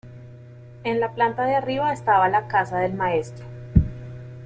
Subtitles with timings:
[0.83, 3.45] En la planta de arriba estaba la casa del maestro.